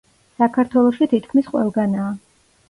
საქართველოში 0.43 1.07
თითქმის 1.11 1.51
ყველგანაა. 1.53 2.09